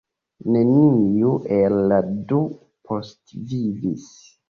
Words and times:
Neniu 0.55 1.35
el 1.59 1.79
la 1.93 2.01
du 2.33 2.43
postvivis. 2.91 4.13